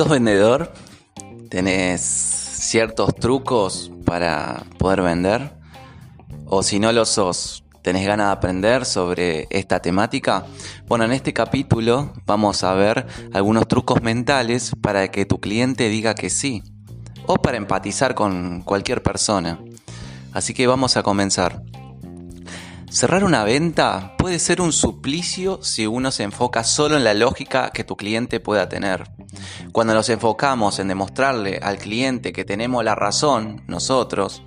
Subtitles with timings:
[0.00, 0.72] ¿Sos vendedor?
[1.50, 5.52] ¿Tenés ciertos trucos para poder vender?
[6.46, 10.46] O si no lo sos, ¿tenés ganas de aprender sobre esta temática?
[10.86, 16.14] Bueno, en este capítulo vamos a ver algunos trucos mentales para que tu cliente diga
[16.14, 16.62] que sí
[17.26, 19.60] o para empatizar con cualquier persona.
[20.32, 21.62] Así que vamos a comenzar.
[22.90, 27.70] Cerrar una venta puede ser un suplicio si uno se enfoca solo en la lógica
[27.70, 29.08] que tu cliente pueda tener.
[29.70, 34.42] Cuando nos enfocamos en demostrarle al cliente que tenemos la razón, nosotros,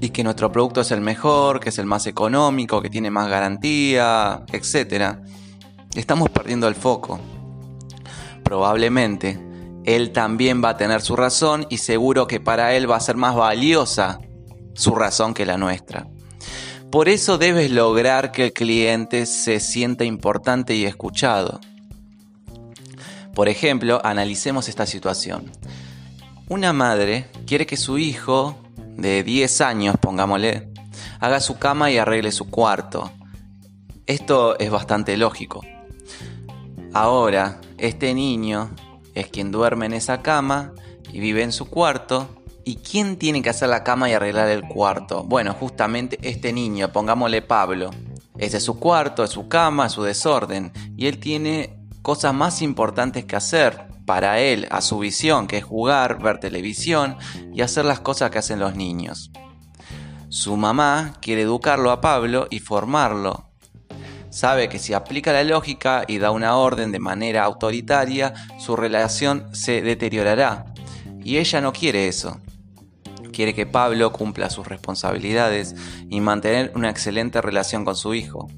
[0.00, 3.28] y que nuestro producto es el mejor, que es el más económico, que tiene más
[3.28, 5.18] garantía, etc.,
[5.94, 7.20] estamos perdiendo el foco.
[8.44, 9.38] Probablemente
[9.84, 13.16] él también va a tener su razón y seguro que para él va a ser
[13.16, 14.20] más valiosa
[14.74, 16.08] su razón que la nuestra.
[16.90, 21.60] Por eso debes lograr que el cliente se sienta importante y escuchado.
[23.34, 25.50] Por ejemplo, analicemos esta situación.
[26.48, 28.56] Una madre quiere que su hijo,
[28.96, 30.70] de 10 años, pongámosle,
[31.18, 33.10] haga su cama y arregle su cuarto.
[34.06, 35.62] Esto es bastante lógico.
[36.94, 38.70] Ahora, este niño
[39.14, 40.72] es quien duerme en esa cama
[41.12, 42.35] y vive en su cuarto
[42.68, 45.22] ¿Y quién tiene que hacer la cama y arreglar el cuarto?
[45.22, 47.90] Bueno, justamente este niño, pongámosle Pablo.
[48.38, 50.72] Ese es su cuarto, es su cama, es su desorden.
[50.96, 55.64] Y él tiene cosas más importantes que hacer para él, a su visión, que es
[55.64, 57.16] jugar, ver televisión
[57.54, 59.30] y hacer las cosas que hacen los niños.
[60.28, 63.48] Su mamá quiere educarlo a Pablo y formarlo.
[64.30, 69.54] Sabe que si aplica la lógica y da una orden de manera autoritaria, su relación
[69.54, 70.74] se deteriorará.
[71.22, 72.40] Y ella no quiere eso
[73.36, 75.76] quiere que Pablo cumpla sus responsabilidades
[76.08, 78.48] y mantener una excelente relación con su hijo.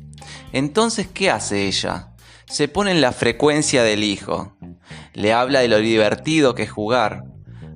[0.52, 2.14] Entonces, ¿qué hace ella?
[2.46, 4.56] Se pone en la frecuencia del hijo.
[5.14, 7.24] Le habla de lo divertido que es jugar.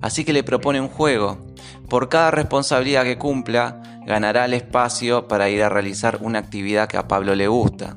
[0.00, 1.44] Así que le propone un juego.
[1.88, 6.98] Por cada responsabilidad que cumpla, ganará el espacio para ir a realizar una actividad que
[6.98, 7.96] a Pablo le gusta.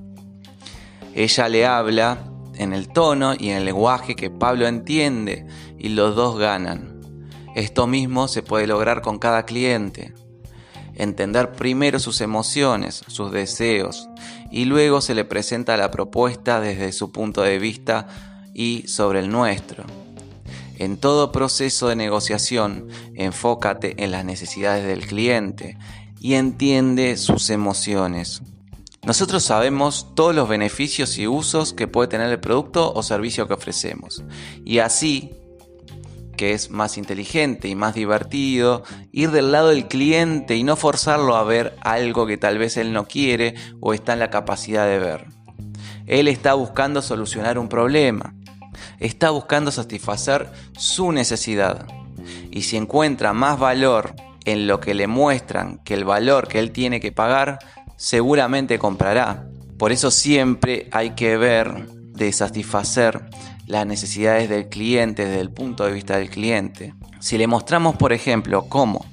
[1.13, 2.17] Ella le habla
[2.55, 5.45] en el tono y en el lenguaje que Pablo entiende
[5.77, 6.94] y los dos ganan.
[7.55, 10.13] Esto mismo se puede lograr con cada cliente.
[10.93, 14.09] Entender primero sus emociones, sus deseos,
[14.51, 18.07] y luego se le presenta la propuesta desde su punto de vista
[18.53, 19.85] y sobre el nuestro.
[20.77, 25.77] En todo proceso de negociación, enfócate en las necesidades del cliente
[26.19, 28.41] y entiende sus emociones.
[29.03, 33.53] Nosotros sabemos todos los beneficios y usos que puede tener el producto o servicio que
[33.53, 34.23] ofrecemos.
[34.65, 35.31] Y así
[36.35, 41.35] que es más inteligente y más divertido, ir del lado del cliente y no forzarlo
[41.35, 44.99] a ver algo que tal vez él no quiere o está en la capacidad de
[44.99, 45.25] ver.
[46.05, 48.35] Él está buscando solucionar un problema,
[48.99, 51.87] está buscando satisfacer su necesidad.
[52.51, 56.71] Y si encuentra más valor en lo que le muestran que el valor que él
[56.71, 57.59] tiene que pagar,
[57.97, 59.47] seguramente comprará.
[59.77, 63.25] Por eso siempre hay que ver de satisfacer
[63.67, 66.93] las necesidades del cliente desde el punto de vista del cliente.
[67.19, 69.05] Si le mostramos, por ejemplo, cómo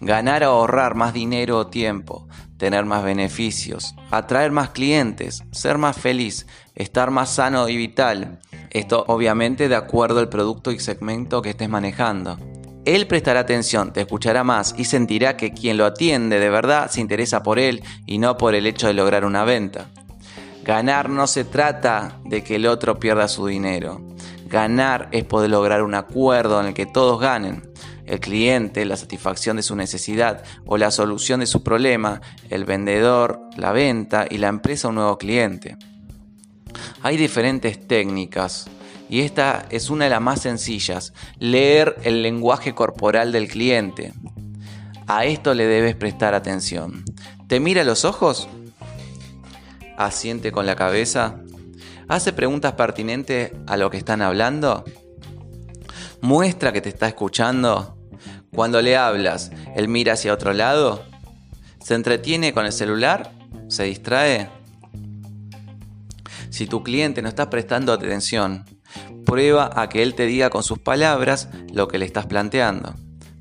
[0.00, 2.26] ganar o ahorrar más dinero o tiempo,
[2.56, 9.04] tener más beneficios, atraer más clientes, ser más feliz, estar más sano y vital, esto
[9.08, 12.38] obviamente de acuerdo al producto y segmento que estés manejando.
[12.84, 17.00] Él prestará atención, te escuchará más y sentirá que quien lo atiende de verdad se
[17.00, 19.88] interesa por él y no por el hecho de lograr una venta.
[20.66, 24.00] Ganar no se trata de que el otro pierda su dinero.
[24.48, 27.70] Ganar es poder lograr un acuerdo en el que todos ganen.
[28.04, 33.42] El cliente, la satisfacción de su necesidad o la solución de su problema, el vendedor,
[33.56, 35.76] la venta y la empresa un nuevo cliente.
[37.00, 38.68] Hay diferentes técnicas
[39.08, 44.14] y esta es una de las más sencillas, leer el lenguaje corporal del cliente.
[45.06, 47.04] A esto le debes prestar atención.
[47.46, 48.48] ¿Te mira los ojos?
[49.96, 51.40] Asiente con la cabeza,
[52.08, 54.84] hace preguntas pertinentes a lo que están hablando,
[56.20, 57.96] muestra que te está escuchando.
[58.52, 61.04] Cuando le hablas, él mira hacia otro lado,
[61.78, 63.32] se entretiene con el celular,
[63.68, 64.48] se distrae.
[66.50, 68.64] Si tu cliente no está prestando atención,
[69.24, 72.94] prueba a que él te diga con sus palabras lo que le estás planteando.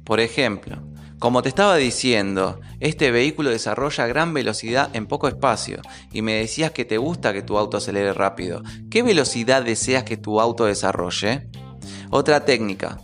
[0.03, 0.81] Por ejemplo,
[1.19, 5.81] como te estaba diciendo, este vehículo desarrolla gran velocidad en poco espacio
[6.11, 8.61] y me decías que te gusta que tu auto acelere rápido.
[8.89, 11.47] ¿Qué velocidad deseas que tu auto desarrolle?
[12.09, 12.99] Otra técnica,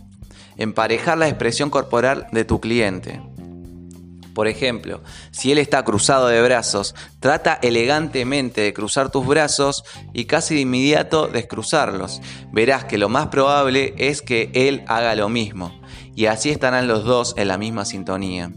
[0.56, 3.20] emparejar la expresión corporal de tu cliente.
[4.34, 10.24] Por ejemplo, si él está cruzado de brazos, trata elegantemente de cruzar tus brazos y
[10.24, 12.20] casi de inmediato descruzarlos.
[12.50, 15.81] Verás que lo más probable es que él haga lo mismo,
[16.14, 18.52] y así estarán los dos en la misma sintonía,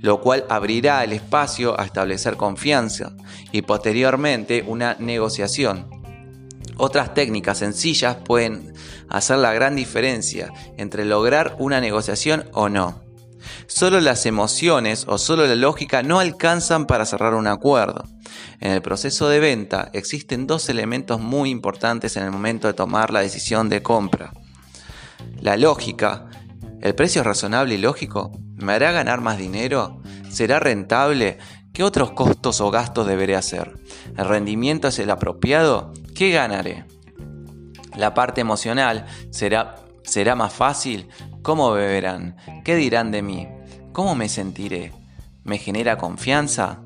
[0.00, 3.12] lo cual abrirá el espacio a establecer confianza
[3.52, 5.88] y posteriormente una negociación.
[6.76, 8.72] Otras técnicas sencillas pueden
[9.08, 13.02] hacer la gran diferencia entre lograr una negociación o no.
[13.66, 18.04] Solo las emociones o solo la lógica no alcanzan para cerrar un acuerdo.
[18.60, 23.12] En el proceso de venta existen dos elementos muy importantes en el momento de tomar
[23.12, 24.32] la decisión de compra.
[25.40, 26.27] La lógica,
[26.80, 28.32] ¿el precio es razonable y lógico?
[28.56, 30.02] ¿Me hará ganar más dinero?
[30.30, 31.38] ¿Será rentable?
[31.72, 33.74] ¿Qué otros costos o gastos deberé hacer?
[34.16, 35.92] ¿El rendimiento es el apropiado?
[36.14, 36.84] ¿Qué ganaré?
[37.94, 41.08] La parte emocional será, será más fácil.
[41.42, 42.36] ¿Cómo beberán?
[42.64, 43.48] ¿Qué dirán de mí?
[43.92, 44.92] ¿Cómo me sentiré?
[45.44, 46.80] ¿Me genera confianza?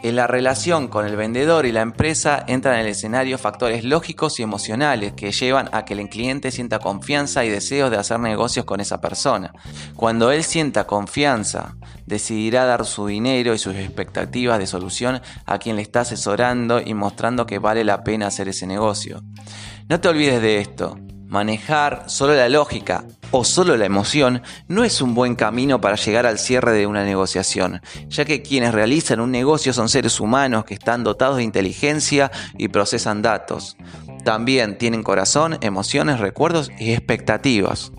[0.00, 4.38] En la relación con el vendedor y la empresa entran en el escenario factores lógicos
[4.38, 8.64] y emocionales que llevan a que el cliente sienta confianza y deseos de hacer negocios
[8.64, 9.52] con esa persona.
[9.96, 11.74] Cuando él sienta confianza,
[12.06, 16.94] decidirá dar su dinero y sus expectativas de solución a quien le está asesorando y
[16.94, 19.22] mostrando que vale la pena hacer ese negocio.
[19.88, 20.96] No te olvides de esto.
[21.26, 26.26] Manejar solo la lógica o solo la emoción no es un buen camino para llegar
[26.26, 30.74] al cierre de una negociación, ya que quienes realizan un negocio son seres humanos que
[30.74, 33.76] están dotados de inteligencia y procesan datos.
[34.24, 37.92] También tienen corazón, emociones, recuerdos y expectativas.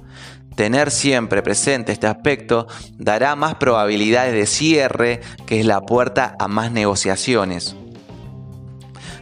[0.55, 2.67] Tener siempre presente este aspecto
[2.97, 7.75] dará más probabilidades de cierre, que es la puerta a más negociaciones.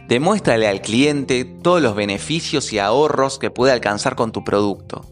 [0.08, 5.04] Demuéstrale al cliente todos los beneficios y ahorros que puede alcanzar con tu producto.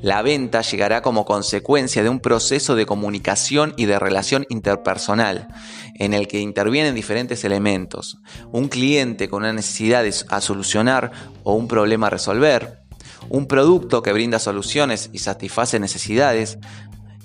[0.00, 5.48] La venta llegará como consecuencia de un proceso de comunicación y de relación interpersonal,
[5.94, 8.18] en el que intervienen diferentes elementos.
[8.52, 11.12] Un cliente con una necesidad a solucionar
[11.42, 12.82] o un problema a resolver,
[13.28, 16.58] un producto que brinda soluciones y satisface necesidades,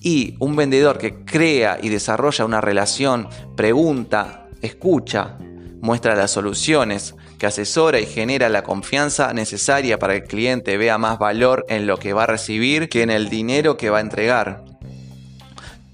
[0.02, 5.38] y un vendedor que crea y desarrolla una relación, pregunta, escucha,
[5.82, 11.00] muestra las soluciones, que asesora y genera la confianza necesaria para que el cliente vea
[11.00, 14.02] más valor en lo que va a recibir que en el dinero que va a
[14.02, 14.64] entregar.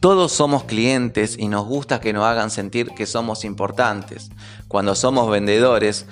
[0.02, 4.30] Todos somos clientes y nos gusta que nos hagan sentir que somos importantes.
[4.68, 6.06] Cuando somos vendedores,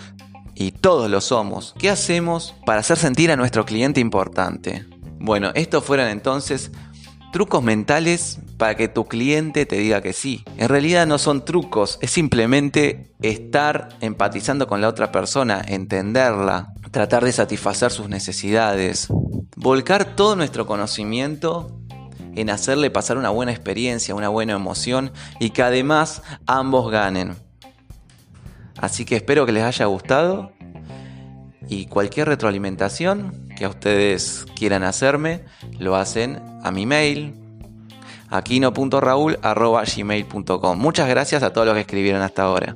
[0.56, 4.86] y todos lo somos, ¿qué hacemos para hacer sentir a nuestro cliente importante?
[5.20, 6.72] Bueno, estos fueron entonces
[7.36, 10.46] trucos mentales para que tu cliente te diga que sí.
[10.56, 17.26] En realidad no son trucos, es simplemente estar empatizando con la otra persona, entenderla, tratar
[17.26, 19.10] de satisfacer sus necesidades,
[19.58, 21.78] volcar todo nuestro conocimiento
[22.36, 27.36] en hacerle pasar una buena experiencia, una buena emoción y que además ambos ganen.
[28.78, 30.54] Así que espero que les haya gustado
[31.68, 35.42] y cualquier retroalimentación que a ustedes quieran hacerme,
[35.80, 37.34] lo hacen a mi mail
[38.30, 42.74] aquino.raúl.gmail.com Muchas gracias a todos los que escribieron hasta ahora.